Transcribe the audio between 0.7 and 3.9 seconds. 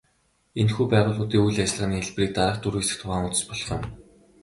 байгууллагуудын үйл ажиллагааны хэлбэрийг дараах дөрвөн хэсэгт хуваан үзэж болох юм.